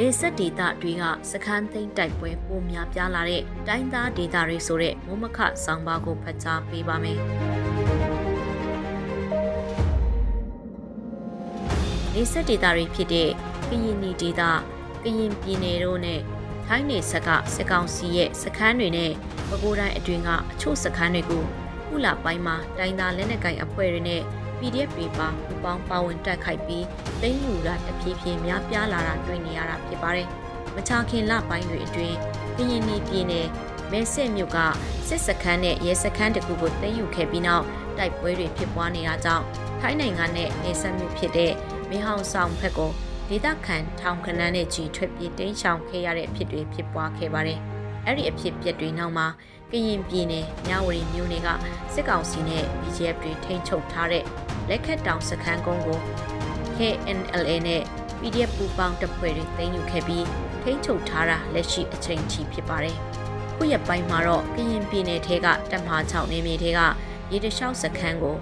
[0.00, 7.18] လေဆက်ဒေသတွေကစခန်းသိမ်းတိုက်ပွဲပိုများပြားလာတဲ့တိုင်းသားဒေသတွေဆိုတဲ့မုံမခဆောင်းပါးကိုဖတ်ကြားပေးပါမယ်။
[12.14, 13.28] လေဆက်ဒေသတွေဖြစ်တဲ့
[13.68, 14.42] ကရင်နီဒေသ
[15.04, 16.20] ကရင်ပြည်နယ်တို့နဲ့
[16.66, 19.12] ထိုင်းနယ်ဆက်ကစစ်ကောင်စီရဲ့စခန်းတွေနဲ့
[19.48, 21.44] ပဲခူးတိုင်းအတွင်းကအချို့စခန်းတွေကို
[21.86, 24.22] ခုလပိုင်းမှာတိုင်းသားလက်နက်ကိုင်အဖွဲ့တွေနဲ့
[24.58, 26.84] PDF တွေပါပူပေါင်းပါဝင်တက်ခိုက်ပြီး
[27.20, 30.28] သိမ်းယူတာတဖြည်းဖြည်းများပြားလာတာတွေ့နေရတာဖြစ်ပါတယ်။
[30.76, 32.16] မချခင်လပိုင်းတွေအတွင်း
[32.56, 33.48] ကရင်နီပြည်နယ်
[33.92, 34.58] မဲဆစ်မြို့က
[35.08, 37.64] စစ်စခန်းနဲ့ရဲစခန်းတကူကိုသိမ်းယူခဲ့ပြီးနောက်
[37.98, 39.44] တိုက်ပွဲတွေဖြစ်ပွားနေတာကြောင့်
[39.80, 41.52] ထိုင်းနိုင်ငံနဲ့နေဆက်မြို့ဖြစ်တဲ့
[41.90, 42.90] မင်းဟောင်ဆောင်ဘက်ကို
[43.28, 47.60] ဒေသခံထောင်ခနန်းနဲ့ကြီးထွက်ပြေးတိမ်းရှောင်ခဲ့ရတဲ့အဖြစ်တွေဖြစ်ပွားခဲ့ပါတယ်။
[48.06, 49.26] အဲ့ဒီအဖြစ်ပြက်တွေနောက်မှာ
[49.72, 51.48] ကရင်ပြည်နယ်မြဝတီမြို့နယ်က
[51.94, 54.24] စစ်ကောင်စီနဲ့ BGF တွေထိန်းချုပ်ထားတဲ့
[54.68, 55.98] လက်ခတ်တောင်စခန်းကုန်းကို
[56.76, 57.82] KNLA နဲ့
[58.20, 60.26] PDF ပူပေါင်းတပ်ဖွဲ့တွေသိမ်းယူခဲ့ပြီး
[60.62, 62.96] ထိန်းချုပ်ထားတာလက်ရှိအချိန်ထိဖြစ်ပါတယ်။
[63.56, 66.80] ခုရက်ပိုင်းမှာတော့ကရင်ပြည်နယ်ထဲကတပ်မဟာ6နေမြေထဲက
[67.32, 68.36] ရေတလျှောက်စခန်းကို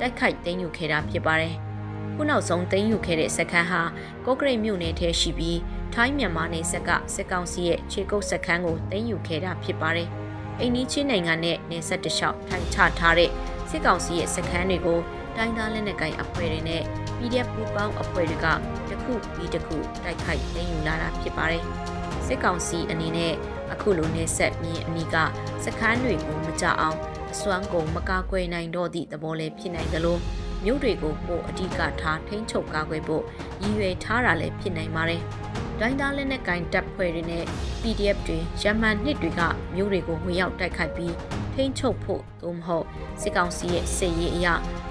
[0.00, 1.54] တိုက်ခိုက်သိမ်းယူခဲ့တာဖြစ်ပါတယ်။
[2.14, 3.82] ခုနောက်ဆုံးသိမ်းယူခဲ့တဲ့စခန်းဟာ
[4.26, 5.58] ကော့ကရိတ်မြို့နယ်ထဲရှိပြီး
[5.94, 10.10] ထိုင်းမြန်မာနယ်စပ်ကစစ်ကောင်စီရဲ့ခြေကုပ်စခန်းကိုသိမ်းယူခဲ့တာဖြစ်ပါတယ်။
[10.60, 13.30] အိန္ဒိချင်းနိုင်ငံနဲ့နယ်စပ်တလျှောက်ထိုင်ချထားတဲ့
[13.70, 15.00] စစ်ကောင်စီရဲ့စခန်းတွေကို
[15.36, 16.82] တိုင်းသားလက်နက်ကိုင်အဖွဲ့တွေနဲ့
[17.18, 18.46] PDF ပူးပေါင်းအဖွဲ့တွေက
[18.90, 21.64] တစ်ခုပြီးတစ်ခုတိုက်ခိုက်သိမ်းယူလာတာဖြစ်ပါတယ်။
[22.26, 23.32] စစ်ကောင်စီအနေနဲ့
[23.72, 25.16] အခုလိုနေဆက်မြင်းအနီးက
[25.64, 26.98] စခန်းတွေကိုမကြအောင်
[27.32, 30.18] အစွမ်းကုန်မကာကွယ်နိုင်တော့သည့်သဘောလည်းဖြစ်နိုင်သလို
[30.64, 33.22] မြို့တွေကိုပိုအဓိကထားထိန်းချုပ်ကာကွယ်ဖို့
[33.62, 35.22] ရည်ရွယ်ထားတာလည်းဖြစ်နိုင်ပါတယ်။
[35.80, 37.44] ဒိုင်းသားလက်နက်ကင်တပ်ဖွဲ့တွေနဲ့
[37.82, 39.40] PDF တွေရမန်နှစ်တွေက
[39.74, 41.14] မြို့တွေကိုဝင်ရောက်တိုက်ခိုက်ပြီး
[41.54, 42.86] ထိန်းချုပ်ဖို့သို့မဟုတ်
[43.20, 44.46] စစ်ကောင်စီရဲ့စစ်ရေးအရ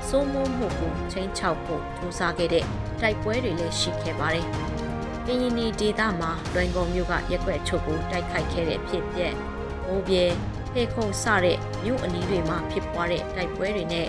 [0.08, 2.66] စိုးမိုးမှုကိုချိန်ချောက်ဖို့ကြိုးစားခဲ့တဲ့
[3.02, 4.46] တိုက်ပွဲတွေလည်းရှိခဲ့ပါတယ်။
[5.26, 9.34] ကရင်နီဒေသမှာလွင်ကုန်မြို့ကရက်ွက်ချုပ်ကိုတိုက်ခိုက်ခဲ့တဲ့ဖြစ်ပျက်
[9.86, 10.24] မိုးပြေ
[10.74, 14.08] ဖေခုံစတဲ့မြို့အနီးတွေမှာဖြစ်ပွားတဲ့တိုက်ပွဲတွေနဲ့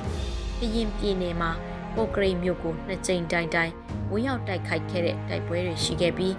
[0.59, 1.50] ကရင်ပြည်နယ်မှာ
[1.94, 3.72] ပိုကရိမြို့ကိုနှစ်ကြိမ်တိုင်တိုင်
[4.10, 6.34] ဝင်းရောက်တိုက်ခိုက်ခဲ့တဲ့တိုက်ပွဲတွေရှိခဲ့ပြီး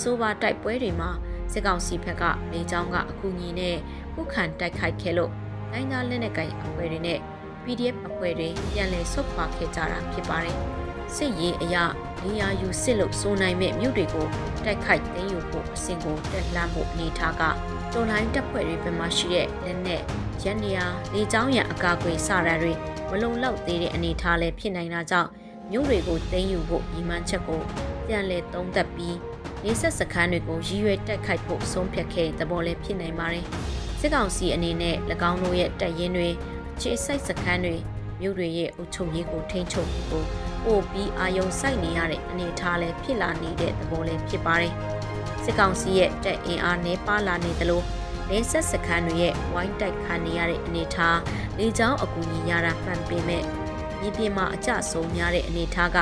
[0.00, 1.10] ဆိုပါတိုက်ပွဲတွေမှာ
[1.52, 3.76] စစ်ကောင်စီဘက်ကလေကြောင်းကအကူအညီနဲ့
[4.14, 5.32] ပုခံတိုက်ခိုက်ခဲ့လို့
[5.72, 7.20] တိုင်းသားလက်နက်ကိုင်အဖွဲ့တွေနဲ့
[7.64, 10.56] PDF အဖွဲ့တွေပြန်လည်ဆုတ်ခွာခဲ့ကြတာဖြစ်ပါတယ်။
[11.14, 11.76] စစ်ရေးအရ
[12.24, 14.26] နေရာယူစစ်လို့စိုးနိုင်မဲ့မြို့တွေကို
[14.64, 17.42] တိုက်ခိုက်သိမ်းယူဖို့အစဉ်ကိုတက်လှမ်းဖို့အနေထားက
[17.92, 20.02] တော်လိုင်းတပ်ဖွဲ့တွေဘက်မှရှိတဲ့လက်နက်
[20.42, 22.72] ရန်နေရာလေကြောင်းရန်အကာအကွယ်စရတွေ
[23.10, 25.30] မလုံလောက်သေးတဲ့အနေထားလည်းဖြစ်နိုင်တာကြောင့်
[25.70, 27.60] မြို့တွေကိုသိမ်းယူဖို့ညီမှန်းချက်ကို
[28.06, 29.16] ပြန်လည်သုံးသပ်ပြီး
[29.64, 33.44] နေဆက်စခန်းတွေကိုရည်ရွယ်တက်ခိုက်ဖို့ဆုံးဖြတ်ခဲ့တဲ့သဘောလည်းဖြစ်နိုင်ပါတယ်။
[34.00, 34.96] စစ်ကောင်စီအနေနဲ့၎
[35.30, 36.28] င်းတို့ရဲ့တပ်ရင်းတွေ
[36.80, 37.76] ခြေစိုက်စခန်းတွေ
[38.20, 40.26] မြို့တွေရဲ့အုပ်ချုပ်ရေးကိုထိန်းချုပ်ဖို့
[40.64, 44.72] ပို့ပြီးအာယုံစိုက်နေရတဲ့အနေအထားလည်းဖြစ်လာနေတဲ့သဘောလည်းဖြစ်ပါတယ်။
[45.44, 47.82] စစ်ကောင်စီရဲ့တပ်အင်အားနှဲပါလာနေသလို
[48.30, 51.18] နေဆက်စခန်းတွေရဲ့ဝိုင်းတိုက်ခံနေရတဲ့အနေအထား
[51.58, 53.42] လေကြောင်းအကူအညီရတာမှန်ပေမဲ့
[54.00, 55.98] မြေပြင်မှာအကျဆုံးများတဲ့အနေအထားက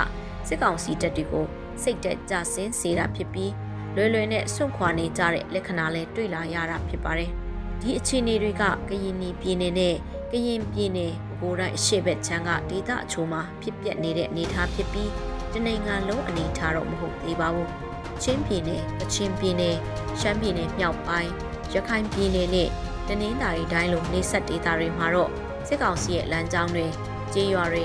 [0.48, 1.46] စစ်ကောင်စီတပ်တွေကို
[1.82, 3.52] စိတ်တက်ကြဆင်းစေတာဖြစ်ပြီး
[3.96, 7.30] လွယ်လွယ်နဲ့ဆွန့်ခွာနေကြတဲ့လက္ခဏာလည်းတွေ့လာရတာဖြစ်ပါတယ်။
[7.80, 9.94] ဒီအခြေအနေတွေကကရင်ပြည်နယ်နဲ့
[10.30, 15.10] ကရင်ပြည်နယ်ပဲခူးတိုင်းအရှေ့ဘက်ခြမ်းကဒေသအချို့မှာဖြစ်ပျက်နေတဲ့အနေအထားဖြစ်ပြီး
[15.52, 17.68] တနိုင်ငံလုံးအနေအထားတော့မဟုတ်သေးပါဘူး။
[18.22, 19.76] ချင်းပြည်နယ်၊ကချင်ပြည်နယ်၊
[20.20, 21.30] ရှမ်းပြည်နယ်မြောက်ပိုင်း၊
[21.74, 22.68] ရခိုင်ပြည်နယ်နဲ့
[23.08, 25.30] တနင်္သာရီတိုင်းလိုနေဆက်ဒေသတွေမှာတော့
[25.68, 26.86] စစ်ကောင်စီရဲ့လမ်းကြောင်းတွေ
[27.32, 27.84] ကျေးရွာတွေ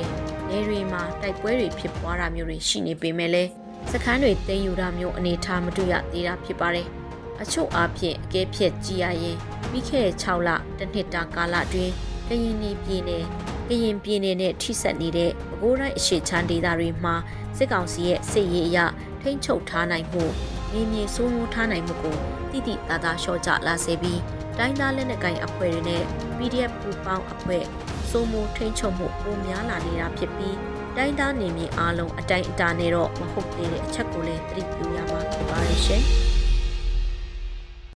[0.49, 3.49] နေတွေမှာတိုက်ပွဲတွေဖြစ်ပွားတာမျိုးတွေရှိနေပေမဲ့လည်း
[3.93, 6.87] စခန်းတွေသိမ်းယူတာမျိုးအနေအထားမတွေ့ရသေးတာဖြစ်ပါတယ်။
[7.41, 9.37] အချို့အားဖြင့်အကဲဖြတ်ကြည်ရရင်
[9.69, 11.93] ပြီးခဲ့တဲ့6လတစ်နှစ်တာကာလအတွင်း
[12.27, 13.25] ကရင်ပြည်နယ်
[13.67, 17.15] ကရင်ပြည်နယ်နဲ့ထိစပ်နေတဲ့ပဲခူးတိုင်းအရှေ့ချမ်းဒေသတွေမှာ
[17.57, 18.79] စစ်ကောင်စီရဲ့စစ်ရေးအရ
[19.21, 20.23] ထိန်းချုပ်ထားနိုင်မှု
[20.73, 22.17] နေမြေစိုးမိုးထားနိုင်မှုကို
[22.51, 24.21] တိတိတသားလျှော့ချလာစေပြီး
[24.57, 26.03] တိုင်းသားလက်နက်ကိုင်အဖွဲ့တွေနဲ့
[26.37, 27.63] PDF ပူပေါင်းအဖွဲ့
[28.09, 30.55] စိုးမိုးထိန်းချုပ်မှုပိုများလာနေတာဖြစ်ပြီး
[31.01, 36.03] တိုင်းသားနေမြေအားလုံးအတိုင်းအတာနဲ့တော့မဟုတ်သေးတဲ့အချက်ကိုလည်းသတိပြုရမှာဖြစ်ပါရဲ့ရှင်။